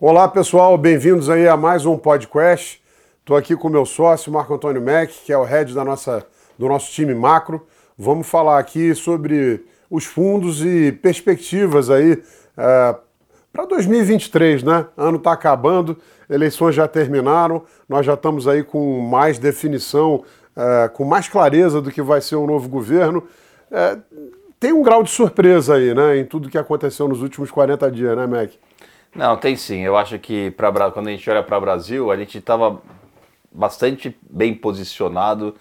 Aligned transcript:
Olá 0.00 0.28
pessoal, 0.28 0.78
bem-vindos 0.78 1.28
aí 1.28 1.48
a 1.48 1.56
mais 1.56 1.84
um 1.84 1.98
podcast. 1.98 2.80
Estou 3.18 3.36
aqui 3.36 3.56
com 3.56 3.68
meu 3.68 3.84
sócio 3.84 4.30
Marco 4.30 4.54
Antônio 4.54 4.80
Mack, 4.80 5.12
que 5.24 5.32
é 5.32 5.36
o 5.36 5.42
head 5.42 5.74
da 5.74 5.84
nossa, 5.84 6.24
do 6.56 6.68
nosso 6.68 6.92
time 6.92 7.12
macro. 7.12 7.66
Vamos 7.98 8.28
falar 8.28 8.60
aqui 8.60 8.94
sobre 8.94 9.66
os 9.90 10.04
fundos 10.04 10.64
e 10.64 10.92
perspectivas 10.92 11.90
aí 11.90 12.22
é, 12.56 12.96
para 13.52 13.64
2023, 13.64 14.62
né? 14.62 14.86
Ano 14.96 15.16
está 15.16 15.32
acabando, 15.32 15.96
eleições 16.30 16.76
já 16.76 16.86
terminaram, 16.86 17.64
nós 17.88 18.06
já 18.06 18.14
estamos 18.14 18.46
aí 18.46 18.62
com 18.62 19.00
mais 19.00 19.36
definição, 19.36 20.22
é, 20.54 20.86
com 20.90 21.02
mais 21.02 21.28
clareza 21.28 21.82
do 21.82 21.90
que 21.90 22.02
vai 22.02 22.20
ser 22.20 22.36
o 22.36 22.46
novo 22.46 22.68
governo. 22.68 23.24
É, 23.68 23.98
tem 24.60 24.72
um 24.72 24.80
grau 24.80 25.02
de 25.02 25.10
surpresa 25.10 25.74
aí, 25.74 25.92
né, 25.92 26.18
em 26.18 26.24
tudo 26.24 26.48
que 26.48 26.56
aconteceu 26.56 27.08
nos 27.08 27.20
últimos 27.20 27.50
40 27.50 27.90
dias, 27.90 28.16
né, 28.16 28.28
Mac? 28.28 28.50
Não, 29.14 29.36
tem 29.36 29.56
sim. 29.56 29.80
Eu 29.80 29.96
acho 29.96 30.18
que 30.18 30.50
pra, 30.52 30.90
quando 30.90 31.08
a 31.08 31.10
gente 31.10 31.28
olha 31.28 31.42
para 31.42 31.58
o 31.58 31.60
Brasil, 31.60 32.10
a 32.10 32.16
gente 32.16 32.38
estava 32.38 32.80
bastante 33.50 34.16
bem 34.22 34.54
posicionado 34.54 35.54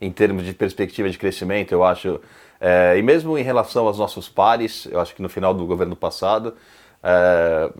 em 0.00 0.10
termos 0.10 0.44
de 0.44 0.52
perspectiva 0.52 1.08
de 1.10 1.18
crescimento, 1.18 1.72
eu 1.72 1.84
acho. 1.84 2.20
É, 2.60 2.96
e 2.96 3.02
mesmo 3.02 3.36
em 3.36 3.42
relação 3.42 3.86
aos 3.86 3.98
nossos 3.98 4.28
pares, 4.28 4.86
eu 4.90 5.00
acho 5.00 5.14
que 5.14 5.22
no 5.22 5.28
final 5.28 5.52
do 5.52 5.66
governo 5.66 5.96
passado, 5.96 6.54
é, 7.02 7.72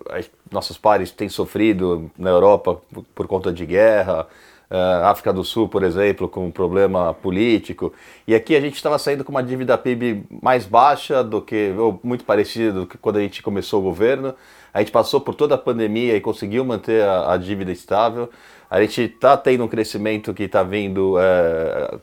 nossos 0.50 0.76
pares 0.76 1.10
têm 1.10 1.28
sofrido 1.28 2.10
na 2.18 2.30
Europa 2.30 2.80
por, 2.92 3.04
por 3.14 3.26
conta 3.28 3.52
de 3.52 3.64
guerra, 3.64 4.26
Uh, 4.72 5.04
África 5.04 5.34
do 5.34 5.44
Sul, 5.44 5.68
por 5.68 5.82
exemplo, 5.82 6.26
com 6.26 6.46
um 6.46 6.50
problema 6.50 7.12
político. 7.12 7.92
E 8.26 8.34
aqui 8.34 8.56
a 8.56 8.60
gente 8.60 8.74
estava 8.74 8.98
saindo 8.98 9.22
com 9.22 9.30
uma 9.30 9.42
dívida 9.42 9.76
PIB 9.76 10.24
mais 10.42 10.64
baixa 10.64 11.22
do 11.22 11.42
que, 11.42 11.74
ou 11.76 12.00
muito 12.02 12.24
parecida 12.24 12.72
do 12.80 12.86
que 12.86 12.96
quando 12.96 13.18
a 13.18 13.20
gente 13.20 13.42
começou 13.42 13.80
o 13.80 13.82
governo. 13.82 14.34
A 14.72 14.78
gente 14.78 14.90
passou 14.90 15.20
por 15.20 15.34
toda 15.34 15.56
a 15.56 15.58
pandemia 15.58 16.16
e 16.16 16.22
conseguiu 16.22 16.64
manter 16.64 17.04
a, 17.04 17.34
a 17.34 17.36
dívida 17.36 17.70
estável. 17.70 18.30
A 18.70 18.80
gente 18.80 19.02
está 19.02 19.36
tendo 19.36 19.62
um 19.62 19.68
crescimento 19.68 20.32
que 20.32 20.44
está 20.44 20.62
vindo 20.62 21.18
é, 21.18 21.22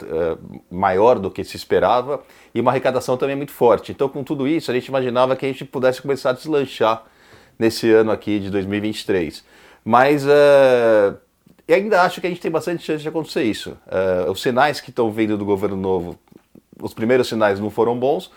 é, 0.04 0.38
maior 0.70 1.18
do 1.18 1.32
que 1.32 1.44
se 1.44 1.58
esperava 1.58 2.22
e 2.54 2.62
uma 2.62 2.70
arrecadação 2.70 3.18
também 3.18 3.36
muito 3.36 3.52
forte. 3.52 3.92
Então, 3.92 4.08
com 4.08 4.24
tudo 4.24 4.48
isso, 4.48 4.70
a 4.70 4.76
gente 4.76 4.86
imaginava 4.86 5.36
que 5.36 5.48
a 5.48 5.50
gente 5.50 5.66
pudesse 5.66 6.00
começar 6.00 6.30
a 6.30 6.34
deslanchar 6.34 7.04
nesse 7.58 7.90
ano 7.92 8.12
aqui 8.12 8.38
de 8.38 8.52
2023. 8.52 9.44
Mas 9.84 10.24
é, 10.28 11.16
e 11.70 11.74
ainda 11.76 12.02
acho 12.02 12.20
que 12.20 12.26
a 12.26 12.30
gente 12.32 12.42
tem 12.42 12.50
bastante 12.50 12.84
chance 12.84 13.04
de 13.04 13.08
acontecer 13.08 13.44
isso. 13.44 13.78
Uh, 13.86 14.32
os 14.32 14.42
sinais 14.42 14.82
que 14.82 14.90
estão 14.90 15.12
vindo 15.12 15.38
do 15.38 15.46
governo 15.46 15.78
novo, 15.78 16.18
os 16.82 16.96
primeiros 16.96 17.28
sinais 17.28 17.60
não 17.60 17.70
foram 17.70 17.96
bons. 17.96 18.32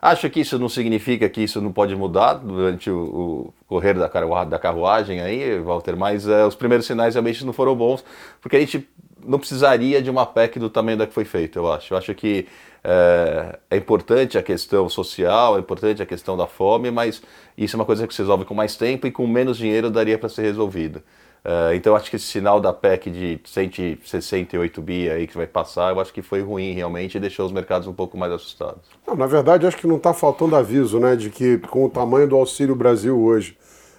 Acho 0.00 0.28
que 0.28 0.40
isso 0.40 0.58
não 0.58 0.68
significa 0.68 1.28
que 1.28 1.40
isso 1.40 1.60
não 1.60 1.72
pode 1.72 1.94
mudar 1.94 2.34
durante 2.34 2.90
o, 2.90 2.98
o 2.98 3.54
correr 3.68 3.94
da, 3.94 4.08
da 4.42 4.58
carruagem 4.58 5.20
aí, 5.20 5.60
Walter, 5.60 5.96
mas 5.96 6.26
uh, 6.26 6.48
os 6.48 6.56
primeiros 6.56 6.84
sinais 6.84 7.14
realmente 7.14 7.46
não 7.46 7.52
foram 7.52 7.76
bons, 7.76 8.04
porque 8.40 8.56
a 8.56 8.58
gente 8.58 8.88
não 9.24 9.38
precisaria 9.38 10.02
de 10.02 10.10
uma 10.10 10.26
PEC 10.26 10.58
do 10.58 10.68
tamanho 10.68 10.98
da 10.98 11.06
que 11.06 11.14
foi 11.14 11.24
feita, 11.24 11.60
eu 11.60 11.72
acho. 11.72 11.94
Eu 11.94 11.98
acho 11.98 12.12
que 12.16 12.48
é, 12.82 13.60
é, 13.70 13.76
importante 13.76 14.36
a 14.36 14.42
questão 14.42 14.88
social, 14.88 15.56
é 15.56 15.60
importante 15.60 16.02
a 16.02 16.06
questão 16.06 16.36
da 16.36 16.48
fome, 16.48 16.90
mas 16.90 17.22
isso 17.56 17.76
é 17.76 17.78
uma 17.78 17.86
coisa 17.86 18.08
que 18.08 18.12
se 18.12 18.22
resolve 18.22 18.44
com 18.44 18.54
mais 18.54 18.74
tempo 18.74 19.06
e 19.06 19.12
com 19.12 19.24
menos 19.24 19.56
dinheiro 19.56 19.88
daria 19.88 20.18
para 20.18 20.28
ser 20.28 20.42
resolvido. 20.42 21.00
Uh, 21.44 21.74
então 21.74 21.96
acho 21.96 22.08
que 22.08 22.14
esse 22.14 22.26
sinal 22.26 22.60
da 22.60 22.72
PEC 22.72 23.10
de 23.10 23.40
168 23.44 24.80
bi 24.80 25.10
aí 25.10 25.26
que 25.26 25.36
vai 25.36 25.46
passar, 25.46 25.92
eu 25.92 25.98
acho 25.98 26.12
que 26.12 26.22
foi 26.22 26.40
ruim 26.40 26.72
realmente 26.72 27.16
e 27.16 27.20
deixou 27.20 27.44
os 27.44 27.50
mercados 27.50 27.88
um 27.88 27.92
pouco 27.92 28.16
mais 28.16 28.32
assustados. 28.32 28.82
Não, 29.04 29.16
na 29.16 29.26
verdade, 29.26 29.66
acho 29.66 29.76
que 29.76 29.86
não 29.86 29.96
está 29.96 30.14
faltando 30.14 30.54
aviso, 30.54 31.00
né, 31.00 31.16
de 31.16 31.30
que 31.30 31.58
com 31.58 31.84
o 31.84 31.90
tamanho 31.90 32.28
do 32.28 32.36
Auxílio 32.36 32.76
Brasil 32.76 33.20
hoje, 33.20 33.58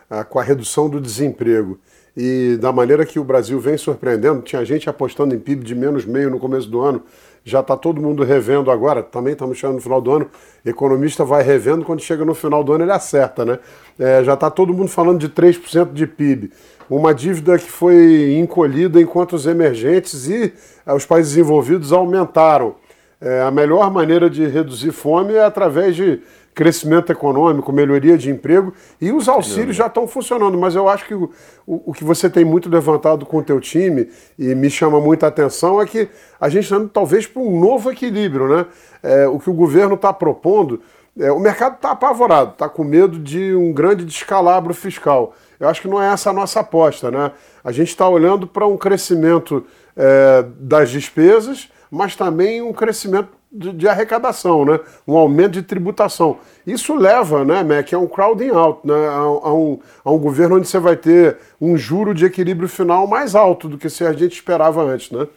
uh, 0.09 0.23
com 0.23 0.39
a 0.39 0.43
redução 0.43 0.89
do 0.89 1.01
desemprego 1.01 1.77
e 2.15 2.57
da 2.61 2.71
maneira 2.71 3.05
que 3.05 3.19
o 3.19 3.23
Brasil 3.23 3.59
vem 3.59 3.77
surpreendendo, 3.77 4.41
tinha 4.41 4.63
gente 4.63 4.89
apostando 4.89 5.33
em 5.33 5.39
PIB 5.39 5.63
de 5.63 5.75
menos 5.75 6.05
meio 6.05 6.29
no 6.29 6.39
começo 6.39 6.69
do 6.69 6.81
ano, 6.81 7.01
já 7.43 7.59
está 7.59 7.75
todo 7.75 8.01
mundo 8.01 8.23
revendo 8.23 8.71
agora, 8.71 9.03
também 9.03 9.33
estamos 9.33 9.57
chegando 9.57 9.75
no 9.75 9.81
final 9.81 9.99
do 9.99 10.11
ano, 10.11 10.29
economista 10.65 11.25
vai 11.25 11.43
revendo, 11.43 11.83
quando 11.83 12.01
chega 12.01 12.23
no 12.23 12.33
final 12.33 12.63
do 12.63 12.71
ano 12.73 12.85
ele 12.85 12.91
acerta, 12.91 13.43
né? 13.43 13.59
É, 13.99 14.23
já 14.23 14.33
está 14.33 14.49
todo 14.49 14.73
mundo 14.73 14.87
falando 14.87 15.19
de 15.19 15.27
3% 15.27 15.91
de 15.91 16.07
PIB 16.07 16.51
uma 16.89 17.13
dívida 17.13 17.57
que 17.57 17.69
foi 17.69 18.35
encolhida 18.37 19.01
enquanto 19.01 19.33
os 19.33 19.45
emergentes 19.45 20.27
e 20.27 20.53
eh, 20.85 20.93
os 20.93 21.05
países 21.05 21.33
desenvolvidos 21.33 21.91
aumentaram. 21.91 22.75
É, 23.19 23.41
a 23.41 23.49
melhor 23.49 23.89
maneira 23.89 24.29
de 24.29 24.45
reduzir 24.45 24.91
fome 24.91 25.33
é 25.33 25.43
através 25.43 25.95
de 25.95 26.19
crescimento 26.53 27.11
econômico, 27.11 27.71
melhoria 27.71 28.17
de 28.17 28.29
emprego 28.29 28.73
e 29.01 29.11
os 29.11 29.27
auxílios 29.27 29.75
já 29.75 29.87
estão 29.87 30.07
funcionando, 30.07 30.57
mas 30.57 30.75
eu 30.75 30.87
acho 30.87 31.05
que 31.05 31.13
o, 31.13 31.31
o, 31.65 31.91
o, 31.91 31.93
que 31.93 32.03
você 32.03 32.29
tem 32.29 32.45
muito 32.45 32.69
levantado 32.69 33.25
com 33.25 33.37
o 33.37 33.43
teu 33.43 33.59
time 33.59 34.09
e 34.37 34.53
me 34.53 34.69
chama 34.69 34.99
muita 34.99 35.27
atenção 35.27 35.81
é 35.81 35.85
que 35.85 36.09
a 36.39 36.49
gente 36.49 36.63
está 36.63 36.79
talvez 36.91 37.25
para 37.25 37.41
um 37.41 37.59
novo 37.59 37.91
equilíbrio, 37.91 38.47
né? 38.47 38.65
É, 39.01 39.27
o 39.27 39.39
que 39.39 39.49
o 39.49 39.53
governo 39.53 39.95
está 39.95 40.13
propondo, 40.13 40.81
é, 41.19 41.31
o 41.31 41.39
mercado 41.39 41.75
está 41.75 41.91
apavorado, 41.91 42.51
está 42.51 42.69
com 42.69 42.83
medo 42.83 43.19
de 43.19 43.53
um 43.55 43.73
grande 43.73 44.05
descalabro 44.05 44.73
fiscal. 44.73 45.35
Eu 45.59 45.67
acho 45.67 45.81
que 45.81 45.87
não 45.87 46.01
é 46.01 46.11
essa 46.11 46.29
a 46.29 46.33
nossa 46.33 46.59
aposta, 46.59 47.11
né? 47.11 47.31
A 47.63 47.71
gente 47.71 47.89
está 47.89 48.07
olhando 48.07 48.45
para 48.47 48.67
um 48.67 48.77
crescimento 48.77 49.65
é, 49.95 50.45
das 50.57 50.89
despesas, 50.89 51.69
mas 51.89 52.15
também 52.15 52.61
um 52.61 52.73
crescimento 52.73 53.29
de, 53.53 53.71
de, 53.71 53.87
arrecadação, 53.87 54.65
né? 54.65 54.79
Um 55.07 55.15
aumento 55.15 55.51
de 55.51 55.61
tributação. 55.61 56.39
Isso 56.65 56.95
leva, 56.95 57.45
né, 57.45 57.63
Mac, 57.63 57.93
a 57.93 57.97
um 57.99 58.07
crowding 58.07 58.49
out, 58.49 58.79
né? 58.83 59.07
A, 59.07 59.19
a, 59.19 59.53
um, 59.53 59.79
a 60.03 60.11
um 60.11 60.17
governo 60.17 60.57
onde 60.57 60.67
você 60.67 60.79
vai 60.79 60.95
ter 60.95 61.37
um 61.61 61.77
juro 61.77 62.13
de 62.13 62.25
equilíbrio 62.25 62.67
final 62.67 63.05
mais 63.05 63.35
alto 63.35 63.69
do 63.69 63.77
que 63.77 63.89
se 63.89 64.03
a 64.03 64.13
gente 64.13 64.33
esperava 64.33 64.81
antes, 64.81 65.11
né? 65.11 65.27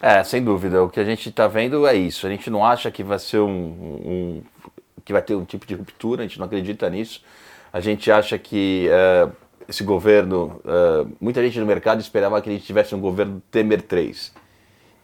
É, 0.00 0.22
sem 0.22 0.42
dúvida. 0.44 0.82
O 0.82 0.88
que 0.88 1.00
a 1.00 1.04
gente 1.04 1.28
está 1.28 1.48
vendo 1.48 1.86
é 1.86 1.94
isso. 1.94 2.26
A 2.26 2.30
gente 2.30 2.48
não 2.50 2.64
acha 2.64 2.90
que 2.90 3.02
vai 3.02 3.18
ser 3.18 3.38
um, 3.38 3.48
um, 3.48 4.42
que 5.04 5.12
vai 5.12 5.22
ter 5.22 5.34
um 5.34 5.44
tipo 5.44 5.66
de 5.66 5.74
ruptura. 5.74 6.22
A 6.22 6.26
gente 6.26 6.38
não 6.38 6.46
acredita 6.46 6.88
nisso. 6.88 7.22
A 7.72 7.80
gente 7.80 8.10
acha 8.10 8.38
que 8.38 8.86
é, 8.90 9.28
esse 9.68 9.82
governo, 9.82 10.60
uh, 10.64 11.10
muita 11.20 11.42
gente 11.42 11.58
no 11.58 11.66
mercado 11.66 12.00
esperava 12.00 12.40
que 12.40 12.48
a 12.48 12.52
gente 12.52 12.64
tivesse 12.64 12.94
um 12.94 13.00
governo 13.00 13.42
Temer 13.50 13.82
3. 13.82 14.32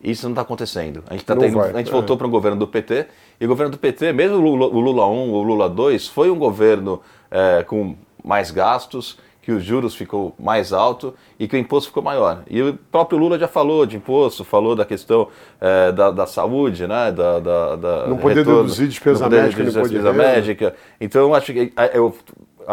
Isso 0.03 0.25
não 0.25 0.33
está 0.33 0.43
acontecendo. 0.43 1.05
A 1.09 1.13
gente, 1.13 1.25
tá 1.25 1.37
tendo, 1.37 1.61
a 1.61 1.73
gente 1.73 1.89
é. 1.89 1.93
voltou 1.93 2.17
para 2.17 2.27
um 2.27 2.31
governo 2.31 2.59
do 2.59 2.67
PT, 2.67 3.07
e 3.41 3.45
o 3.45 3.49
governo 3.49 3.73
do 3.73 3.79
PT, 3.79 4.13
mesmo 4.13 4.37
o 4.37 4.41
Lula, 4.41 4.67
o 4.67 4.81
Lula 4.81 5.07
1, 5.07 5.33
o 5.33 5.43
Lula 5.43 5.69
2, 5.69 6.09
foi 6.09 6.31
um 6.31 6.39
governo 6.39 7.03
uh, 7.31 7.65
com 7.67 7.95
mais 8.25 8.51
gastos, 8.51 9.19
que 9.43 9.53
os 9.53 9.65
juros 9.65 9.95
ficou 9.95 10.35
mais 10.39 10.73
alto 10.73 11.15
e 11.39 11.49
que 11.49 11.57
o 11.57 11.59
imposto 11.59 11.89
ficou 11.89 12.03
maior. 12.03 12.43
E 12.49 12.63
o 12.63 12.79
próprio 12.93 13.19
Lula 13.19 13.39
já 13.39 13.49
falou 13.49 13.87
de 13.87 13.97
imposto, 13.97 14.45
falou 14.45 14.77
da 14.77 14.85
questão 14.85 15.23
uh, 15.23 15.93
da, 15.93 16.11
da, 16.11 16.27
saúde, 16.27 16.87
né? 16.87 17.11
Da, 17.11 17.41
da, 17.41 17.77
da 17.77 18.07
não 18.07 18.19
poder 18.19 18.37
retorno, 18.37 18.63
deduzir 18.63 18.89
despesa 18.89 19.29
não 19.29 19.37
médica. 19.37 19.65
Deduzir 19.65 19.83
despesa 19.83 20.13
médica. 20.13 20.75
Então, 21.01 21.35
acho 21.35 21.53
que 21.53 21.73
eu 21.95 22.15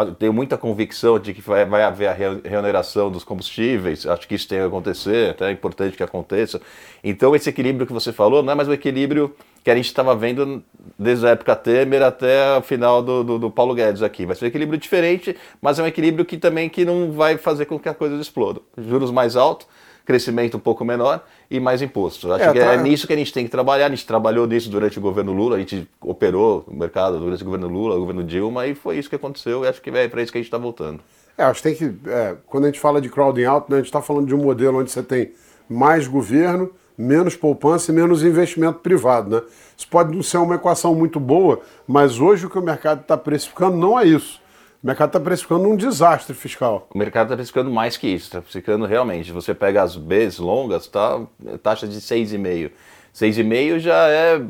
tenho 0.06 0.32
muita 0.32 0.56
convicção 0.56 1.18
de 1.18 1.34
que 1.34 1.40
vai, 1.40 1.64
vai 1.64 1.82
haver 1.82 2.08
a 2.08 2.12
reoneração 2.12 3.10
dos 3.10 3.24
combustíveis, 3.24 4.06
acho 4.06 4.26
que 4.28 4.34
isso 4.34 4.48
tem 4.48 4.58
que 4.58 4.64
acontecer, 4.64 5.30
até 5.30 5.48
é 5.48 5.52
importante 5.52 5.96
que 5.96 6.02
aconteça. 6.02 6.60
Então, 7.02 7.34
esse 7.34 7.48
equilíbrio 7.48 7.86
que 7.86 7.92
você 7.92 8.12
falou 8.12 8.42
não 8.42 8.52
é 8.52 8.54
mais 8.54 8.68
o 8.68 8.72
equilíbrio 8.72 9.34
que 9.64 9.70
a 9.70 9.74
gente 9.74 9.86
estava 9.86 10.14
vendo 10.14 10.62
desde 10.98 11.26
a 11.26 11.30
época 11.30 11.54
Temer 11.54 12.02
até 12.02 12.56
o 12.56 12.62
final 12.62 13.02
do, 13.02 13.22
do, 13.22 13.38
do, 13.38 13.50
Paulo 13.50 13.74
Guedes 13.74 14.02
aqui. 14.02 14.24
Vai 14.24 14.34
ser 14.34 14.46
um 14.46 14.48
equilíbrio 14.48 14.78
diferente, 14.78 15.36
mas 15.60 15.78
é 15.78 15.82
um 15.82 15.86
equilíbrio 15.86 16.24
que 16.24 16.38
também 16.38 16.68
que 16.68 16.84
não 16.84 17.12
vai 17.12 17.36
fazer 17.36 17.66
com 17.66 17.78
que 17.78 17.88
a 17.88 17.94
coisa 17.94 18.16
exploda. 18.16 18.60
Juros 18.78 19.10
mais 19.10 19.36
altos, 19.36 19.66
crescimento 20.08 20.56
um 20.56 20.60
pouco 20.60 20.86
menor 20.86 21.22
e 21.50 21.60
mais 21.60 21.82
imposto. 21.82 22.32
Acho 22.32 22.44
é, 22.44 22.52
que 22.52 22.58
é 22.58 22.64
tá... 22.64 22.72
é 22.72 22.76
nisso 22.78 23.06
que 23.06 23.12
a 23.12 23.16
gente 23.16 23.30
tem 23.30 23.44
que 23.44 23.50
trabalhar. 23.50 23.88
A 23.88 23.90
gente 23.90 24.06
trabalhou 24.06 24.46
nisso 24.46 24.70
durante 24.70 24.98
o 24.98 25.02
governo 25.02 25.34
Lula, 25.34 25.56
a 25.56 25.58
gente 25.58 25.86
operou 26.00 26.64
o 26.66 26.74
mercado 26.74 27.18
durante 27.18 27.42
o 27.42 27.44
governo 27.44 27.68
Lula, 27.68 27.94
o 27.94 27.98
governo 27.98 28.24
Dilma, 28.24 28.66
e 28.66 28.74
foi 28.74 28.96
isso 28.96 29.10
que 29.10 29.16
aconteceu. 29.16 29.66
E 29.66 29.68
acho 29.68 29.82
que 29.82 29.90
é 29.90 30.08
para 30.08 30.22
isso 30.22 30.32
que 30.32 30.38
a 30.38 30.40
gente 30.40 30.46
está 30.46 30.56
voltando. 30.56 31.00
É, 31.36 31.44
acho 31.44 31.62
que 31.62 31.68
tem 31.68 31.74
que. 31.74 32.08
É, 32.08 32.36
quando 32.46 32.64
a 32.64 32.66
gente 32.68 32.80
fala 32.80 33.02
de 33.02 33.10
crowding 33.10 33.44
out, 33.44 33.70
né, 33.70 33.76
a 33.76 33.80
gente 33.80 33.88
está 33.88 34.00
falando 34.00 34.26
de 34.26 34.34
um 34.34 34.38
modelo 34.38 34.80
onde 34.80 34.90
você 34.90 35.02
tem 35.02 35.32
mais 35.68 36.08
governo, 36.08 36.70
menos 36.96 37.36
poupança 37.36 37.92
e 37.92 37.94
menos 37.94 38.22
investimento 38.22 38.78
privado. 38.78 39.28
Né? 39.28 39.42
Isso 39.76 39.88
pode 39.88 40.16
não 40.16 40.22
ser 40.22 40.38
uma 40.38 40.54
equação 40.54 40.94
muito 40.94 41.20
boa, 41.20 41.60
mas 41.86 42.18
hoje 42.18 42.46
o 42.46 42.50
que 42.50 42.58
o 42.58 42.62
mercado 42.62 43.02
está 43.02 43.18
precificando 43.18 43.76
não 43.76 44.00
é 44.00 44.06
isso. 44.06 44.40
O 44.82 44.86
mercado 44.86 45.08
está 45.08 45.20
precificando 45.20 45.68
um 45.68 45.76
desastre 45.76 46.34
fiscal. 46.34 46.86
O 46.94 46.98
mercado 46.98 47.26
está 47.26 47.36
precificando 47.36 47.70
mais 47.70 47.96
que 47.96 48.06
isso, 48.06 48.26
está 48.26 48.40
precificando 48.40 48.86
realmente. 48.86 49.32
Você 49.32 49.52
pega 49.52 49.82
as 49.82 49.96
Bs 49.96 50.38
longas, 50.38 50.86
tá 50.86 51.20
taxa 51.62 51.86
de 51.88 52.00
6,5. 52.00 52.70
6,5 53.12 53.78
já 53.80 54.08
é. 54.08 54.40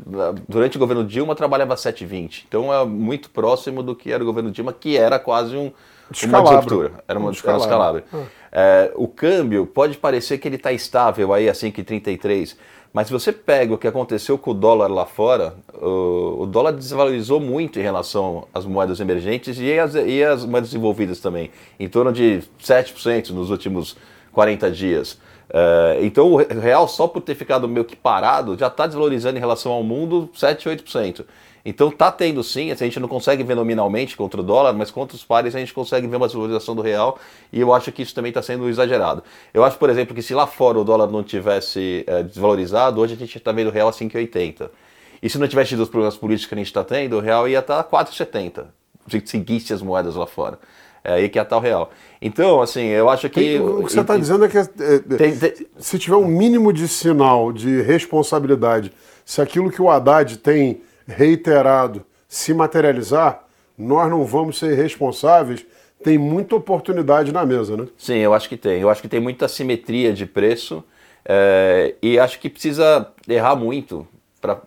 Durante 0.47 0.77
o 0.77 0.79
governo 0.79 1.03
Dilma 1.03 1.33
trabalhava 1.35 1.73
7,20. 1.73 2.43
Então 2.47 2.71
é 2.71 2.85
muito 2.85 3.31
próximo 3.31 3.81
do 3.81 3.95
que 3.95 4.11
era 4.11 4.21
o 4.21 4.25
governo 4.25 4.51
Dilma, 4.51 4.71
que 4.71 4.95
era 4.95 5.17
quase 5.17 5.55
um, 5.55 5.71
uma 6.25 6.41
disruptura. 6.43 6.91
Era 7.07 7.17
uma 7.17 7.29
um 7.29 7.31
descalabro. 7.31 8.03
Ah. 8.13 8.23
É, 8.51 8.91
o 8.95 9.07
câmbio 9.07 9.65
pode 9.65 9.97
parecer 9.97 10.37
que 10.37 10.47
ele 10.47 10.57
está 10.57 10.71
estável 10.71 11.33
aí 11.33 11.49
a 11.49 11.53
5,33, 11.53 12.55
mas 12.91 13.07
se 13.07 13.13
você 13.13 13.31
pega 13.31 13.73
o 13.73 13.77
que 13.77 13.87
aconteceu 13.87 14.37
com 14.37 14.51
o 14.51 14.53
dólar 14.53 14.87
lá 14.87 15.05
fora, 15.05 15.55
o, 15.73 16.43
o 16.43 16.45
dólar 16.45 16.71
desvalorizou 16.71 17.39
muito 17.39 17.79
em 17.79 17.83
relação 17.83 18.47
às 18.53 18.65
moedas 18.65 18.99
emergentes 18.99 19.59
e 19.59 19.77
as, 19.77 19.93
e 19.95 20.23
as 20.23 20.45
moedas 20.45 20.69
desenvolvidas 20.69 21.19
também, 21.19 21.51
em 21.79 21.87
torno 21.87 22.11
de 22.11 22.41
7% 22.59 23.29
nos 23.29 23.49
últimos 23.49 23.95
40 24.31 24.71
dias. 24.71 25.17
É, 25.51 25.99
então 26.01 26.33
o 26.33 26.37
real, 26.37 26.87
só 26.87 27.07
por 27.07 27.21
ter 27.21 27.35
ficado 27.35 27.67
meio 27.67 27.85
que 27.85 27.95
parado, 27.95 28.57
já 28.57 28.67
está 28.67 28.85
desvalorizando 28.85 29.37
em 29.37 29.39
relação 29.39 29.71
ao 29.71 29.83
mundo 29.83 30.29
7, 30.33 30.69
8%. 30.69 31.25
Então 31.65 31.91
tá 31.91 32.11
tendo 32.11 32.41
sim, 32.43 32.71
assim, 32.71 32.85
a 32.85 32.87
gente 32.87 32.99
não 32.99 33.07
consegue 33.07 33.43
ver 33.43 33.55
nominalmente 33.55 34.15
contra 34.15 34.39
o 34.39 34.43
dólar, 34.43 34.73
mas 34.73 34.89
contra 34.89 35.15
os 35.15 35.23
pares 35.23 35.53
a 35.55 35.59
gente 35.59 35.73
consegue 35.73 36.07
ver 36.07 36.15
uma 36.15 36.27
desvalorização 36.27 36.75
do 36.75 36.81
real 36.81 37.19
e 37.51 37.59
eu 37.59 37.73
acho 37.73 37.91
que 37.91 38.01
isso 38.01 38.15
também 38.15 38.29
está 38.29 38.41
sendo 38.41 38.69
exagerado. 38.69 39.23
Eu 39.53 39.63
acho, 39.63 39.77
por 39.77 39.89
exemplo, 39.89 40.15
que 40.15 40.21
se 40.21 40.33
lá 40.33 40.47
fora 40.47 40.79
o 40.79 40.83
dólar 40.83 41.07
não 41.07 41.21
tivesse 41.21 42.05
é, 42.07 42.23
desvalorizado, 42.23 43.01
hoje 43.01 43.13
a 43.13 43.17
gente 43.17 43.37
está 43.37 43.51
vendo 43.51 43.67
o 43.67 43.71
real 43.71 43.89
a 43.89 43.91
5,80. 43.91 44.69
E 45.21 45.29
se 45.29 45.37
não 45.37 45.47
tivesse 45.47 45.69
tido 45.69 45.83
os 45.83 45.89
problemas 45.89 46.15
políticos 46.15 46.47
que 46.47 46.55
a 46.55 46.57
gente 46.57 46.67
está 46.67 46.83
tendo, 46.83 47.17
o 47.17 47.19
real 47.19 47.47
ia 47.47 47.59
estar 47.59 47.83
tá 47.83 47.99
a 47.99 48.05
4,70, 48.05 48.65
se 49.09 49.21
seguisse 49.25 49.73
as 49.73 49.81
moedas 49.81 50.15
lá 50.15 50.25
fora. 50.25 50.57
É 51.03 51.13
aí 51.13 51.29
que 51.29 51.39
é 51.39 51.43
tal 51.43 51.59
real. 51.59 51.91
Então, 52.21 52.61
assim, 52.61 52.85
eu 52.87 53.09
acho 53.09 53.29
que. 53.29 53.39
Tem, 53.39 53.59
o 53.59 53.83
que 53.83 53.93
você 53.93 54.01
está 54.01 54.17
dizendo 54.17 54.45
é 54.45 54.47
que 54.47 54.57
é, 54.57 54.61
é, 54.61 54.99
tem, 55.17 55.37
tem, 55.37 55.53
se 55.77 55.97
tiver 55.97 56.15
um 56.15 56.27
mínimo 56.27 56.73
de 56.73 56.87
sinal 56.87 57.51
de 57.51 57.81
responsabilidade, 57.81 58.91
se 59.25 59.41
aquilo 59.41 59.71
que 59.71 59.81
o 59.81 59.89
Haddad 59.89 60.37
tem 60.37 60.81
reiterado 61.07 62.05
se 62.27 62.53
materializar, 62.53 63.43
nós 63.77 64.09
não 64.09 64.25
vamos 64.25 64.59
ser 64.59 64.75
responsáveis. 64.75 65.65
Tem 66.03 66.17
muita 66.17 66.55
oportunidade 66.55 67.31
na 67.31 67.45
mesa, 67.45 67.75
né? 67.75 67.87
Sim, 67.97 68.17
eu 68.17 68.33
acho 68.33 68.47
que 68.47 68.55
tem. 68.55 68.81
Eu 68.81 68.89
acho 68.89 69.01
que 69.01 69.09
tem 69.09 69.19
muita 69.19 69.47
simetria 69.47 70.13
de 70.13 70.25
preço 70.25 70.83
é, 71.25 71.95
e 72.01 72.17
acho 72.17 72.39
que 72.39 72.49
precisa 72.49 73.11
errar 73.27 73.55
muito 73.55 74.07
para 74.39 74.61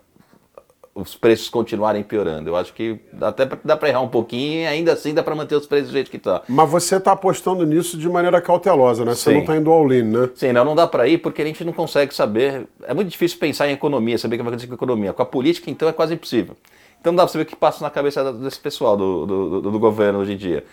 os 0.94 1.14
preços 1.14 1.48
continuarem 1.48 2.02
piorando. 2.02 2.50
Eu 2.50 2.56
acho 2.56 2.72
que 2.74 2.98
até 3.20 3.48
dá 3.64 3.76
para 3.76 3.88
errar 3.88 4.00
um 4.00 4.08
pouquinho 4.08 4.60
e 4.60 4.66
ainda 4.66 4.92
assim 4.92 5.14
dá 5.14 5.22
para 5.22 5.34
manter 5.34 5.54
os 5.54 5.66
preços 5.66 5.88
do 5.88 5.92
jeito 5.92 6.10
que 6.10 6.18
está. 6.18 6.42
Mas 6.48 6.70
você 6.70 6.96
está 6.96 7.12
apostando 7.12 7.64
nisso 7.64 7.96
de 7.96 8.08
maneira 8.08 8.40
cautelosa, 8.40 9.04
né? 9.04 9.14
Você 9.14 9.30
Sim. 9.30 9.34
não 9.34 9.40
está 9.40 9.56
indo 9.56 9.70
all 9.70 9.90
in, 9.92 10.02
né? 10.02 10.30
Sim, 10.34 10.52
não, 10.52 10.64
não 10.64 10.74
dá 10.74 10.86
para 10.86 11.08
ir 11.08 11.18
porque 11.18 11.40
a 11.40 11.44
gente 11.46 11.64
não 11.64 11.72
consegue 11.72 12.14
saber. 12.14 12.66
É 12.82 12.92
muito 12.92 13.08
difícil 13.08 13.38
pensar 13.38 13.68
em 13.68 13.72
economia, 13.72 14.18
saber 14.18 14.36
o 14.36 14.38
que 14.38 14.42
vai 14.42 14.50
acontecer 14.50 14.68
com 14.68 14.74
a 14.74 14.76
economia. 14.76 15.12
Com 15.12 15.22
a 15.22 15.26
política, 15.26 15.70
então, 15.70 15.88
é 15.88 15.92
quase 15.92 16.14
impossível. 16.14 16.56
Então 17.00 17.12
não 17.12 17.16
dá 17.16 17.24
para 17.24 17.32
saber 17.32 17.42
o 17.42 17.46
que 17.46 17.56
passa 17.56 17.82
na 17.82 17.90
cabeça 17.90 18.32
desse 18.32 18.60
pessoal 18.60 18.96
do, 18.96 19.26
do, 19.26 19.50
do, 19.60 19.70
do 19.72 19.78
governo 19.78 20.20
hoje 20.20 20.34
em 20.34 20.36
dia. 20.36 20.64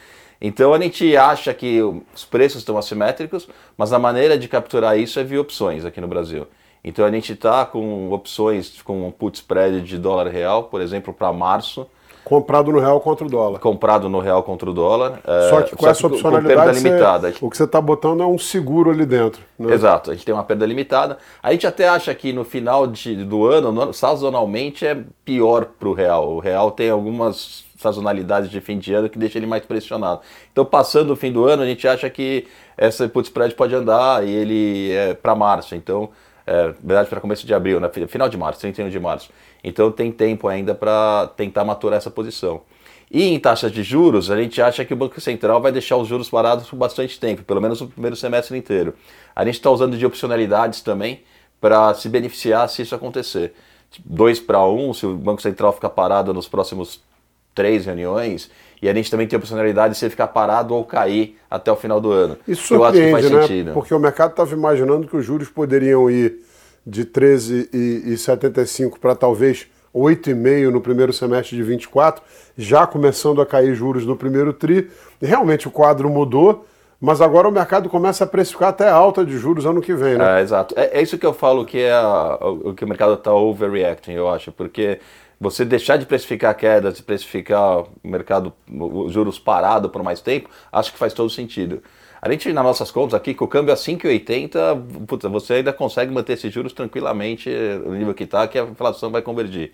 Então 0.42 0.74
a 0.74 0.80
gente 0.80 1.18
acha 1.18 1.54
que 1.54 1.81
os 1.81 2.24
preços 2.24 2.60
estão 2.60 2.77
assimétricos, 2.77 3.48
mas 3.77 3.92
a 3.92 4.00
maneira 4.00 4.38
de 4.38 4.48
capturar 4.48 4.98
isso 4.98 5.19
é 5.19 5.24
via 5.24 5.42
opções 5.42 5.83
aqui 5.86 6.00
no 6.00 6.07
Brasil. 6.07 6.48
Então 6.83 7.05
a 7.05 7.11
gente 7.11 7.33
está 7.33 7.65
com 7.65 8.11
opções 8.11 8.81
com 8.81 9.07
um 9.07 9.11
put 9.11 9.37
spread 9.37 9.81
de 9.81 9.97
dólar 9.97 10.27
real, 10.27 10.63
por 10.63 10.81
exemplo, 10.81 11.13
para 11.13 11.31
março. 11.33 11.87
Comprado 12.23 12.71
no 12.71 12.79
real 12.79 12.99
contra 12.99 13.25
o 13.25 13.29
dólar. 13.29 13.59
Comprado 13.59 14.07
no 14.07 14.19
real 14.19 14.43
contra 14.43 14.69
o 14.69 14.73
dólar. 14.73 15.19
Só 15.49 15.61
que 15.63 15.75
com 15.75 15.83
só 15.83 15.89
essa 15.89 16.07
que 16.07 16.13
opcionalidade, 16.13 16.79
com 16.79 16.87
limitada. 16.87 17.31
Você, 17.31 17.37
o 17.45 17.49
que 17.49 17.57
você 17.57 17.63
está 17.63 17.81
botando 17.81 18.21
é 18.21 18.25
um 18.25 18.37
seguro 18.37 18.91
ali 18.91 19.05
dentro. 19.05 19.41
Né? 19.57 19.73
Exato, 19.73 20.11
a 20.11 20.13
gente 20.13 20.25
tem 20.25 20.33
uma 20.35 20.43
perda 20.43 20.65
limitada. 20.65 21.17
A 21.41 21.51
gente 21.51 21.65
até 21.65 21.87
acha 21.87 22.13
que 22.13 22.31
no 22.31 22.43
final 22.43 22.85
de, 22.85 23.23
do 23.25 23.47
ano, 23.47 23.91
sazonalmente, 23.93 24.85
é 24.85 25.01
pior 25.25 25.65
para 25.79 25.89
o 25.89 25.93
real. 25.93 26.29
O 26.35 26.39
real 26.39 26.69
tem 26.69 26.91
algumas 26.91 27.65
sazonalidades 27.79 28.51
de 28.51 28.59
fim 28.61 28.77
de 28.77 28.93
ano 28.93 29.09
que 29.09 29.17
deixa 29.17 29.39
ele 29.39 29.47
mais 29.47 29.65
pressionado. 29.65 30.21
Então, 30.51 30.65
passando 30.65 31.11
o 31.11 31.15
fim 31.15 31.31
do 31.31 31.45
ano, 31.45 31.63
a 31.63 31.65
gente 31.65 31.87
acha 31.87 32.09
que 32.09 32.45
essa 32.77 33.07
put 33.09 33.27
spread 33.27 33.55
pode 33.55 33.73
andar 33.73 34.23
e 34.27 34.29
ele 34.29 34.91
é 34.91 35.13
para 35.13 35.33
março. 35.33 35.73
Então, 35.73 36.09
é, 36.49 36.73
verdade, 36.83 37.07
para 37.07 37.21
começo 37.21 37.45
de 37.45 37.53
abril, 37.53 37.79
né? 37.79 37.87
final 38.07 38.27
de 38.27 38.35
março, 38.35 38.59
31 38.61 38.89
de 38.89 38.99
março. 38.99 39.29
Então 39.63 39.91
tem 39.91 40.11
tempo 40.11 40.47
ainda 40.47 40.73
para 40.73 41.27
tentar 41.37 41.63
maturar 41.63 41.97
essa 41.97 42.09
posição. 42.09 42.61
E 43.11 43.23
em 43.23 43.39
taxas 43.39 43.71
de 43.71 43.83
juros, 43.83 44.31
a 44.31 44.41
gente 44.41 44.59
acha 44.59 44.83
que 44.83 44.91
o 44.93 44.97
Banco 44.97 45.21
Central 45.21 45.61
vai 45.61 45.71
deixar 45.71 45.97
os 45.97 46.07
juros 46.07 46.27
parados 46.27 46.67
por 46.67 46.75
bastante 46.75 47.19
tempo, 47.19 47.43
pelo 47.43 47.61
menos 47.61 47.81
o 47.81 47.87
primeiro 47.87 48.15
semestre 48.15 48.57
inteiro. 48.57 48.95
A 49.35 49.45
gente 49.45 49.55
está 49.55 49.69
usando 49.69 49.95
de 49.95 50.05
opcionalidades 50.05 50.81
também 50.81 51.21
para 51.61 51.93
se 51.93 52.09
beneficiar 52.09 52.67
se 52.67 52.81
isso 52.81 52.95
acontecer. 52.95 53.53
2 54.03 54.39
para 54.39 54.63
1, 54.63 54.89
um, 54.89 54.93
se 54.93 55.05
o 55.05 55.15
Banco 55.15 55.41
Central 55.41 55.71
ficar 55.73 55.89
parado 55.89 56.33
nos 56.33 56.47
próximos 56.47 56.99
três 57.53 57.85
reuniões, 57.85 58.49
e 58.81 58.87
a 58.87 58.93
gente 58.93 59.11
também 59.11 59.27
tem 59.27 59.35
a 59.35 59.39
opcionalidade 59.39 59.93
de 59.93 59.99
você 59.99 60.09
ficar 60.09 60.27
parado 60.27 60.73
ou 60.73 60.85
cair 60.85 61.37
até 61.49 61.71
o 61.71 61.75
final 61.75 61.99
do 61.99 62.11
ano. 62.11 62.37
Isso 62.47 62.73
eu 62.73 62.83
acho 62.83 62.97
que 62.97 63.11
faz 63.11 63.29
né? 63.29 63.41
sentido. 63.41 63.73
Porque 63.73 63.93
o 63.93 63.99
mercado 63.99 64.31
estava 64.31 64.53
imaginando 64.53 65.07
que 65.07 65.17
os 65.17 65.25
juros 65.25 65.49
poderiam 65.49 66.09
ir 66.09 66.39
de 66.85 67.05
13,75 67.05 68.97
para 68.99 69.15
talvez 69.15 69.67
8,5 69.93 70.69
no 70.69 70.81
primeiro 70.81 71.11
semestre 71.11 71.55
de 71.55 71.63
24, 71.63 72.23
já 72.57 72.85
começando 72.87 73.41
a 73.41 73.45
cair 73.45 73.73
juros 73.75 74.05
no 74.05 74.15
primeiro 74.15 74.53
tri. 74.53 74.89
Realmente 75.21 75.67
o 75.67 75.71
quadro 75.71 76.09
mudou, 76.09 76.65
mas 77.01 77.21
agora 77.21 77.47
o 77.47 77.51
mercado 77.51 77.89
começa 77.89 78.23
a 78.23 78.27
precificar 78.27 78.69
até 78.69 78.89
alta 78.89 79.25
de 79.25 79.37
juros 79.37 79.65
ano 79.65 79.81
que 79.81 79.93
vem, 79.93 80.17
né? 80.17 80.39
É, 80.39 80.41
exato. 80.41 80.75
É, 80.77 80.99
é 80.99 81.01
isso 81.01 81.17
que 81.17 81.25
eu 81.25 81.33
falo 81.33 81.65
que 81.65 81.79
é 81.79 81.91
a, 81.91 82.37
o 82.41 82.73
que 82.73 82.83
o 82.83 82.87
mercado 82.87 83.13
está 83.13 83.33
overreacting, 83.33 84.13
eu 84.13 84.29
acho, 84.29 84.51
porque 84.51 84.99
você 85.39 85.63
deixar 85.63 85.97
de 85.97 86.06
precificar 86.06 86.56
quedas, 86.56 86.95
de 86.95 87.03
precificar 87.03 87.80
o 87.81 87.89
mercado, 88.03 88.53
os 88.69 89.13
juros 89.13 89.39
parado 89.39 89.89
por 89.89 90.03
mais 90.03 90.19
tempo, 90.19 90.50
acho 90.71 90.91
que 90.91 90.97
faz 90.97 91.13
todo 91.13 91.30
sentido. 91.30 91.81
A 92.21 92.30
gente, 92.30 92.51
nas 92.51 92.63
nossas 92.63 92.91
contas 92.91 93.13
aqui, 93.13 93.33
com 93.33 93.45
o 93.45 93.47
câmbio 93.47 93.74
a 93.74 93.77
5,80, 93.77 95.30
você 95.30 95.53
ainda 95.53 95.71
consegue 95.71 96.12
manter 96.12 96.33
esses 96.33 96.51
juros 96.53 96.74
tranquilamente 96.74 97.50
no 97.86 97.95
nível 97.95 98.13
que 98.13 98.25
está, 98.25 98.45
que 98.47 98.59
a 98.59 98.63
inflação 98.63 99.09
vai 99.09 99.21
convergir. 99.21 99.71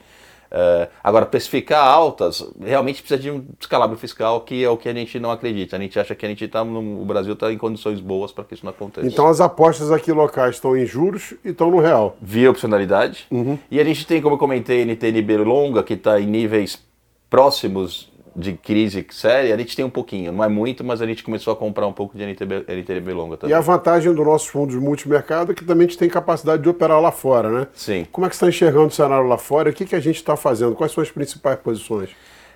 Uh, 0.52 0.88
agora, 1.04 1.26
precificar 1.26 1.86
altas 1.86 2.46
realmente 2.62 3.02
precisa 3.02 3.22
de 3.22 3.32
um 3.32 3.46
descalabro 3.60 3.98
fiscal, 3.98 4.42
que 4.42 4.64
é 4.64 4.70
o 4.70 4.78
que 4.78 4.88
a 4.88 4.94
gente 4.94 5.20
não 5.20 5.32
acredita. 5.32 5.76
A 5.76 5.80
gente 5.80 6.00
acha 6.00 6.16
que 6.16 6.26
a 6.26 6.30
gente 6.30 6.48
tá 6.48 6.64
no, 6.64 7.02
o 7.02 7.06
Brasil 7.06 7.34
está 7.34 7.52
em 7.52 7.58
condições 7.58 8.00
boas 8.00 8.32
para 8.32 8.44
que 8.44 8.54
isso 8.54 8.66
não 8.66 8.72
aconteça. 8.72 9.08
Então 9.08 9.28
as 9.28 9.42
apostas 9.42 9.92
aqui 9.92 10.12
locais 10.12 10.56
estão 10.56 10.76
em 10.78 10.86
juros 10.86 11.34
e 11.44 11.50
estão 11.50 11.70
no 11.70 11.80
real. 11.80 12.16
Via 12.22 12.50
opcionalidade. 12.50 13.26
Uhum. 13.30 13.58
E 13.70 13.80
a 13.80 13.84
gente 13.84 14.06
tem, 14.06 14.22
como 14.22 14.36
eu 14.36 14.40
comentei, 14.40 14.86
NTNB 14.86 15.38
longa, 15.38 15.84
que 15.84 15.94
está 15.94 16.20
em 16.20 16.26
níveis 16.26 16.82
próximos 17.30 18.10
de 18.36 18.54
crise 18.54 19.06
séria, 19.12 19.56
a 19.56 19.58
gente 19.58 19.76
tem 19.76 19.86
um 19.86 19.90
pouquinho, 19.90 20.32
não 20.32 20.44
é 20.44 20.50
muito, 20.50 20.84
mas 20.84 21.02
a 21.02 21.06
gente 21.06 21.24
começou 21.24 21.54
a 21.54 21.56
comprar 21.56 21.88
um 21.88 21.94
pouco 21.94 22.18
de 22.18 22.24
NTB, 22.24 22.66
NTB 22.68 23.14
longa 23.14 23.38
também. 23.38 23.56
E 23.56 23.58
a 23.58 23.62
vantagem 23.62 24.14
do 24.14 24.26
nosso 24.26 24.50
fundo 24.50 24.72
de 24.72 24.80
multimercado 24.80 25.54
é 25.54 25.56
que 25.56 25.64
também 25.64 25.88
a 25.88 25.90
gente 25.90 25.98
tem 25.98 26.10
capacidade 26.10 26.62
de 26.62 26.68
operar 26.68 27.00
lá 27.00 27.12
fora, 27.12 27.50
né? 27.50 27.68
Sim. 27.74 28.06
Como 28.12 28.28
é 28.28 28.30
que 28.30 28.36
você 28.36 28.46
está 28.46 28.50
enxergando 28.50 28.88
o 28.88 28.92
cenário 28.92 29.28
lá 29.28 29.38
fora? 29.38 29.70
O 29.70 29.74
que, 29.74 29.86
que 29.86 29.96
a 29.96 30.00
gente 30.00 30.18
está 30.18 30.36
fazendo? 30.36 30.76
Quais 30.76 30.92
são 30.92 31.02
as 31.02 31.10
principais 31.10 31.58
posições? 31.60 32.10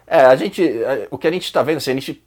É, 0.06 0.22
a 0.22 0.36
gente, 0.36 0.62
o 1.10 1.18
que 1.18 1.28
a 1.28 1.32
gente 1.32 1.46
está 1.46 1.64
vendo, 1.64 1.78
assim, 1.78 1.92
a 1.92 1.94
gente 1.94 2.24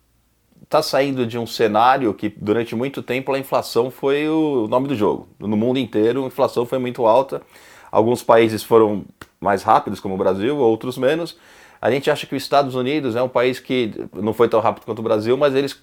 está 0.63 0.81
saindo 0.81 1.27
de 1.27 1.37
um 1.37 1.47
cenário 1.47 2.15
que 2.15 2.31
durante 2.31 2.75
muito 2.75 3.03
tempo 3.03 3.33
a 3.33 3.39
inflação 3.39 3.91
foi 3.91 4.27
o 4.29 4.67
nome 4.69 4.89
do 4.89 4.95
jogo. 4.95 5.29
No 5.39 5.57
mundo 5.57 5.79
inteiro 5.79 6.25
a 6.25 6.27
inflação 6.29 6.65
foi 6.65 6.79
muito 6.79 7.05
alta. 7.05 7.43
Alguns 7.91 8.23
países 8.23 8.63
foram 8.63 9.05
mais 9.39 9.63
rápidos, 9.63 10.01
como 10.01 10.15
o 10.15 10.17
Brasil, 10.17 10.57
outros 10.57 10.97
menos. 10.97 11.37
A 11.83 11.91
gente 11.91 12.09
acha 12.09 12.25
que 12.29 12.37
os 12.37 12.43
Estados 12.45 12.77
Unidos 12.77 13.17
é 13.17 13.23
um 13.23 13.29
país 13.29 13.59
que 13.59 13.91
não 14.15 14.33
foi 14.33 14.49
tão 14.49 14.61
rápido 14.61 14.85
quanto 14.85 15.01
o 15.01 15.03
Brasil, 15.03 15.37
mas 15.37 15.53
eles, 15.53 15.77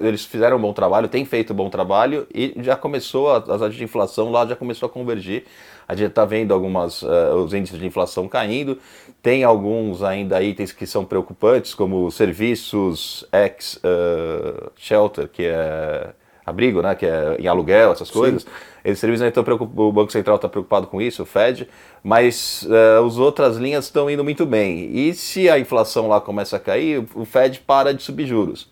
eles 0.00 0.24
fizeram 0.24 0.56
um 0.56 0.60
bom 0.60 0.72
trabalho, 0.72 1.08
têm 1.08 1.24
feito 1.24 1.52
um 1.52 1.56
bom 1.56 1.68
trabalho 1.68 2.24
e 2.32 2.54
já 2.58 2.76
começou, 2.76 3.34
as 3.34 3.44
taxas 3.44 3.74
de 3.74 3.82
inflação 3.82 4.30
lá 4.30 4.46
já 4.46 4.54
começou 4.54 4.86
a 4.86 4.90
convergir. 4.90 5.42
A 5.88 5.96
gente 5.96 6.10
está 6.10 6.24
vendo 6.24 6.54
algumas, 6.54 7.02
uh, 7.02 7.34
os 7.44 7.52
índices 7.52 7.80
de 7.80 7.84
inflação 7.84 8.28
caindo, 8.28 8.78
tem 9.20 9.42
alguns 9.42 10.04
ainda 10.04 10.40
itens 10.40 10.70
que 10.70 10.86
são 10.86 11.04
preocupantes, 11.04 11.74
como 11.74 12.08
serviços 12.12 13.26
ex-shelter, 13.32 15.24
uh, 15.24 15.28
que 15.28 15.46
é 15.46 16.10
abrigo, 16.44 16.82
né, 16.82 16.94
que 16.94 17.06
é 17.06 17.36
em 17.38 17.46
aluguel, 17.46 17.92
essas 17.92 18.10
coisas. 18.10 18.42
Sim. 18.42 18.48
Esses 18.84 18.98
serviços 18.98 19.26
estão 19.26 19.44
preocupados, 19.44 19.84
o 19.84 19.92
Banco 19.92 20.10
Central 20.10 20.36
está 20.36 20.48
preocupado 20.48 20.86
com 20.86 21.00
isso, 21.00 21.22
o 21.22 21.26
Fed, 21.26 21.68
mas 22.02 22.62
uh, 22.62 23.06
as 23.06 23.18
outras 23.18 23.56
linhas 23.56 23.84
estão 23.84 24.10
indo 24.10 24.24
muito 24.24 24.46
bem. 24.46 24.90
E 24.92 25.12
se 25.14 25.50
a 25.50 25.58
inflação 25.58 26.08
lá 26.08 26.20
começa 26.20 26.56
a 26.56 26.60
cair, 26.60 27.04
o 27.14 27.24
Fed 27.24 27.60
para 27.60 27.92
de 27.92 28.02
subir 28.02 28.26
juros. 28.26 28.70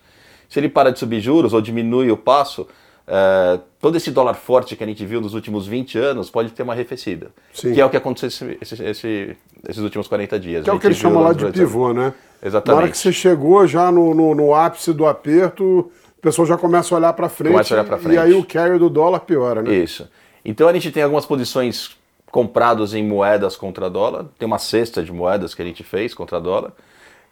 Se 0.49 0.59
ele 0.59 0.67
para 0.67 0.91
de 0.91 0.97
subir 0.97 1.21
juros 1.21 1.53
ou 1.53 1.61
diminui 1.61 2.09
o 2.09 2.17
passo, 2.17 2.63
uh, 2.63 3.61
todo 3.79 3.95
esse 3.97 4.09
dólar 4.09 4.33
forte 4.33 4.75
que 4.75 4.83
a 4.83 4.87
gente 4.87 5.05
viu 5.05 5.21
nos 5.21 5.35
últimos 5.35 5.67
20 5.67 5.97
anos 5.99 6.29
pode 6.29 6.49
ter 6.51 6.63
uma 6.63 6.73
arrefecida. 6.73 7.27
Sim. 7.53 7.73
Que 7.73 7.81
é 7.81 7.85
o 7.85 7.89
que 7.89 7.97
aconteceu 7.97 8.57
esse, 8.61 8.73
esse, 8.73 8.83
esse, 8.83 9.37
esses 9.67 9.83
últimos 9.83 10.07
40 10.07 10.39
dias. 10.39 10.63
Que 10.63 10.69
é 10.71 10.73
o 10.73 10.79
que 10.79 10.87
eles 10.87 10.97
chamam 10.97 11.21
lá 11.21 11.33
de 11.33 11.45
pivô, 11.51 11.93
né? 11.93 12.13
Exatamente. 12.41 12.75
Na 12.75 12.83
hora 12.83 12.91
que 12.91 12.97
você 12.97 13.11
chegou 13.11 13.67
já 13.67 13.91
no, 13.91 14.15
no, 14.15 14.33
no 14.33 14.55
ápice 14.55 14.93
do 14.93 15.05
aperto, 15.05 15.91
o 16.19 16.21
pessoal 16.21 16.45
já 16.45 16.57
começa 16.57 16.93
a 16.93 16.97
olhar 16.97 17.13
para 17.13 17.29
frente, 17.29 17.53
começa 17.53 17.73
a 17.73 17.81
olhar 17.81 17.97
frente. 17.97 18.15
E 18.15 18.17
aí 18.17 18.33
o 18.33 18.43
carry 18.43 18.77
do 18.77 18.89
dólar 18.89 19.21
piora, 19.21 19.61
né? 19.61 19.73
Isso. 19.73 20.07
Então 20.43 20.67
a 20.67 20.73
gente 20.73 20.91
tem 20.91 21.01
algumas 21.01 21.25
posições 21.25 21.97
compradas 22.29 22.93
em 22.93 23.01
moedas 23.01 23.55
contra 23.55 23.89
dólar. 23.89 24.25
Tem 24.37 24.45
uma 24.45 24.59
cesta 24.59 25.01
de 25.01 25.13
moedas 25.13 25.55
que 25.55 25.61
a 25.61 25.65
gente 25.65 25.81
fez 25.81 26.13
contra 26.13 26.37
dólar, 26.37 26.73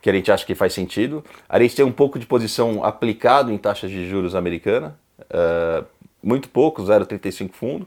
que 0.01 0.09
a 0.09 0.13
gente 0.13 0.31
acha 0.31 0.45
que 0.45 0.55
faz 0.55 0.73
sentido. 0.73 1.21
A 1.49 1.59
gente 1.59 1.75
tem 1.75 1.83
um 1.83 1.91
pouco 1.91 2.17
de 2.17 2.25
posição 2.25 2.81
aplicado 2.81 3.51
em 3.51 3.57
taxas 3.57 3.91
de 3.91 4.07
juros 4.07 4.33
americana. 4.33 4.97
Uh, 5.19 5.85
muito 6.23 6.47
pouco, 6.47 6.81
0,35 6.81 7.51
fundo. 7.51 7.85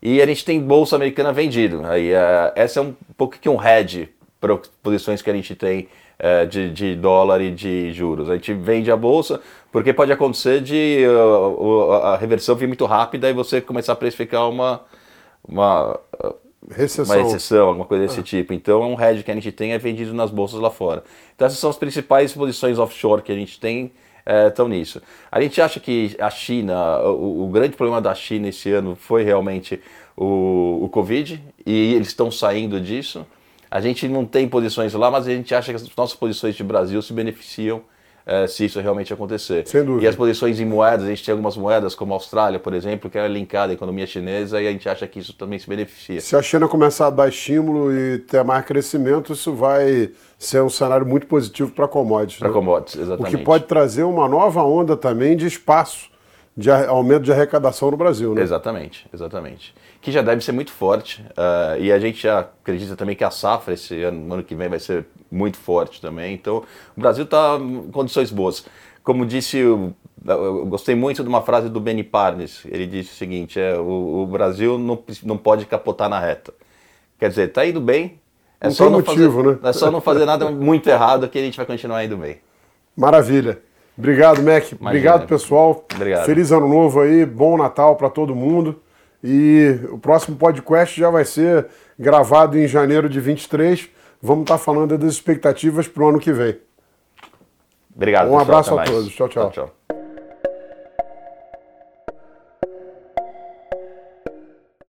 E 0.00 0.22
a 0.22 0.26
gente 0.26 0.44
tem 0.44 0.60
bolsa 0.60 0.94
americana 0.94 1.32
vendido. 1.32 1.84
Aí, 1.84 2.12
uh, 2.12 2.52
essa 2.54 2.78
é 2.78 2.82
um 2.84 2.94
pouco 3.16 3.36
que 3.36 3.48
um 3.48 3.60
hedge 3.60 4.08
para 4.40 4.56
posições 4.80 5.22
que 5.22 5.30
a 5.30 5.34
gente 5.34 5.56
tem 5.56 5.88
uh, 6.20 6.46
de, 6.46 6.70
de, 6.70 6.94
dólar 6.94 7.40
e 7.40 7.50
de 7.50 7.92
juros. 7.92 8.30
A 8.30 8.34
gente 8.34 8.52
vende 8.54 8.90
a 8.90 8.96
bolsa 8.96 9.40
porque 9.72 9.92
pode 9.92 10.12
acontecer 10.12 10.60
de 10.60 11.04
uh, 11.06 11.92
a 11.92 12.16
reversão 12.16 12.54
vir 12.54 12.66
muito 12.66 12.84
rápida 12.86 13.28
e 13.28 13.32
você 13.32 13.60
começar 13.60 13.92
a 13.92 13.96
precificar 13.96 14.48
uma, 14.48 14.82
uma, 15.46 15.98
recessão. 16.70 17.16
uma 17.16 17.24
recessão, 17.24 17.68
alguma 17.68 17.86
coisa 17.86 18.06
desse 18.06 18.22
tipo. 18.22 18.52
Então, 18.52 18.82
é 18.82 18.86
um 18.86 19.00
hedge 19.00 19.22
que 19.22 19.30
a 19.30 19.34
gente 19.34 19.52
tem 19.52 19.72
é 19.72 19.78
vendido 19.78 20.14
nas 20.14 20.30
bolsas 20.30 20.60
lá 20.60 20.70
fora. 20.70 21.04
Então, 21.34 21.46
essas 21.46 21.58
são 21.58 21.70
as 21.70 21.76
principais 21.76 22.32
posições 22.32 22.78
offshore 22.78 23.22
que 23.22 23.32
a 23.32 23.36
gente 23.36 23.60
tem 23.60 23.92
estão 24.48 24.66
é, 24.66 24.70
nisso. 24.70 25.00
A 25.30 25.40
gente 25.40 25.60
acha 25.60 25.78
que 25.78 26.16
a 26.18 26.30
China, 26.30 27.00
o, 27.02 27.44
o, 27.44 27.48
grande 27.48 27.76
problema 27.76 28.00
da 28.00 28.14
China 28.14 28.48
esse 28.48 28.72
ano 28.72 28.96
foi 28.96 29.22
realmente 29.22 29.80
o, 30.16 30.80
o 30.82 30.88
Covid 30.88 31.40
e 31.64 31.94
eles 31.94 32.08
estão 32.08 32.30
saindo 32.30 32.80
disso. 32.80 33.24
A 33.70 33.80
gente 33.80 34.08
não 34.08 34.24
tem 34.24 34.48
posições 34.48 34.92
lá, 34.94 35.10
mas 35.10 35.26
a 35.26 35.30
gente 35.30 35.54
acha 35.54 35.72
que 35.72 35.76
as 35.76 35.96
nossas 35.96 36.16
posições 36.16 36.54
de 36.54 36.64
Brasil 36.64 37.00
se 37.02 37.12
beneficiam 37.12 37.82
é, 38.26 38.44
se 38.48 38.64
isso 38.64 38.80
realmente 38.80 39.12
acontecer. 39.12 39.66
Sem 39.68 39.84
dúvida. 39.84 40.04
E 40.04 40.08
as 40.08 40.16
posições 40.16 40.58
em 40.58 40.64
moedas, 40.64 41.06
a 41.06 41.08
gente 41.08 41.24
tem 41.24 41.30
algumas 41.30 41.56
moedas, 41.56 41.94
como 41.94 42.12
a 42.12 42.16
Austrália, 42.16 42.58
por 42.58 42.74
exemplo, 42.74 43.08
que 43.08 43.16
é 43.16 43.28
linkada 43.28 43.72
à 43.72 43.74
economia 43.74 44.04
chinesa 44.04 44.60
e 44.60 44.66
a 44.66 44.72
gente 44.72 44.88
acha 44.88 45.06
que 45.06 45.20
isso 45.20 45.32
também 45.32 45.60
se 45.60 45.68
beneficia. 45.68 46.20
Se 46.20 46.34
a 46.34 46.42
China 46.42 46.66
começar 46.66 47.06
a 47.06 47.10
dar 47.10 47.28
estímulo 47.28 47.96
e 47.96 48.18
ter 48.18 48.42
mais 48.42 48.64
crescimento, 48.64 49.32
isso 49.32 49.54
vai 49.54 50.10
ser 50.36 50.60
um 50.60 50.68
cenário 50.68 51.06
muito 51.06 51.28
positivo 51.28 51.70
para 51.70 51.86
commodities. 51.86 52.40
Para 52.40 52.48
né? 52.48 52.54
commodities, 52.54 53.00
exatamente. 53.00 53.36
O 53.36 53.38
que 53.38 53.44
pode 53.44 53.64
trazer 53.64 54.02
uma 54.02 54.28
nova 54.28 54.64
onda 54.64 54.96
também 54.96 55.36
de 55.36 55.46
espaço 55.46 56.10
de 56.56 56.70
aumento 56.70 57.22
de 57.22 57.32
arrecadação 57.32 57.90
no 57.90 57.96
Brasil, 57.98 58.34
né? 58.34 58.40
Exatamente, 58.40 59.06
exatamente. 59.12 59.74
Que 60.06 60.12
já 60.12 60.22
deve 60.22 60.40
ser 60.40 60.52
muito 60.52 60.70
forte. 60.70 61.20
Uh, 61.32 61.80
e 61.80 61.90
a 61.90 61.98
gente 61.98 62.22
já 62.22 62.38
acredita 62.38 62.94
também 62.94 63.16
que 63.16 63.24
a 63.24 63.30
safra 63.32 63.74
esse 63.74 64.04
ano, 64.04 64.34
ano 64.34 64.44
que 64.44 64.54
vem 64.54 64.68
vai 64.68 64.78
ser 64.78 65.04
muito 65.28 65.58
forte 65.58 66.00
também. 66.00 66.32
Então, 66.32 66.62
o 66.96 67.00
Brasil 67.00 67.24
está 67.24 67.58
em 67.60 67.90
condições 67.90 68.30
boas. 68.30 68.64
Como 69.02 69.26
disse, 69.26 69.58
eu, 69.58 69.92
eu, 70.24 70.64
gostei 70.66 70.94
muito 70.94 71.24
de 71.24 71.28
uma 71.28 71.42
frase 71.42 71.68
do 71.68 71.80
Benny 71.80 72.04
Parnes. 72.04 72.64
Ele 72.66 72.86
disse 72.86 73.14
o 73.14 73.16
seguinte: 73.16 73.58
é, 73.58 73.76
o, 73.76 74.22
o 74.22 74.26
Brasil 74.28 74.78
não, 74.78 75.02
não 75.24 75.36
pode 75.36 75.66
capotar 75.66 76.08
na 76.08 76.20
reta. 76.20 76.54
Quer 77.18 77.28
dizer, 77.30 77.48
está 77.48 77.66
indo 77.66 77.80
bem. 77.80 78.20
É 78.60 78.66
não 78.66 78.74
só 78.74 78.84
não 78.84 79.00
motivo, 79.00 79.42
fazer, 79.42 79.60
né? 79.60 79.68
É 79.68 79.72
só 79.72 79.90
não 79.90 80.00
fazer 80.00 80.24
nada 80.24 80.48
muito 80.52 80.88
errado 80.88 81.28
que 81.28 81.36
a 81.36 81.42
gente 81.42 81.56
vai 81.56 81.66
continuar 81.66 82.04
indo 82.04 82.16
bem. 82.16 82.36
Maravilha. 82.96 83.58
Obrigado, 83.98 84.40
Mac. 84.40 84.70
Imagina. 84.70 84.88
Obrigado, 84.88 85.26
pessoal. 85.26 85.84
Obrigado. 85.92 86.26
Feliz 86.26 86.52
ano 86.52 86.68
novo 86.68 87.00
aí, 87.00 87.26
bom 87.26 87.58
Natal 87.58 87.96
para 87.96 88.08
todo 88.08 88.36
mundo. 88.36 88.80
E 89.28 89.80
o 89.90 89.98
próximo 89.98 90.36
podcast 90.36 91.00
já 91.00 91.10
vai 91.10 91.24
ser 91.24 91.66
gravado 91.98 92.56
em 92.56 92.68
janeiro 92.68 93.08
de 93.08 93.18
23. 93.18 93.88
Vamos 94.22 94.42
estar 94.42 94.56
falando 94.56 94.96
das 94.96 95.14
expectativas 95.14 95.88
para 95.88 96.04
o 96.04 96.08
ano 96.10 96.20
que 96.20 96.32
vem. 96.32 96.56
Obrigado. 97.92 98.28
Um 98.28 98.38
pessoal, 98.38 98.42
abraço 98.42 98.78
a 98.78 98.84
todos. 98.84 99.12
tchau. 99.12 99.28
tchau. 99.28 99.50
tchau, 99.50 99.68
tchau. 99.88 100.05